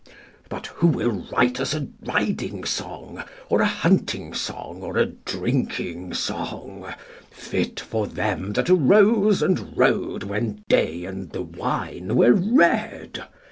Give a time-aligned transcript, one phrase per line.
[0.49, 6.15] But who will write us a riding song, Or a hunting song or a drinking
[6.15, 6.91] song,
[7.29, 13.25] Fit for them that arose and rode When day and the wine were red?